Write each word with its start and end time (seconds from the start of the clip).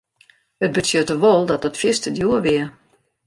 It 0.65 0.73
betsjutte 0.75 1.15
wol 1.23 1.43
dat 1.47 1.63
dat 1.63 1.79
fierste 1.81 2.09
djoer 2.15 2.41
wie. 2.45 2.63